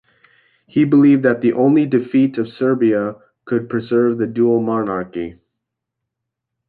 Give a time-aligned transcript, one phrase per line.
[0.65, 5.37] He believed that only the defeat of Serbia could preserve the Dual Monarchy.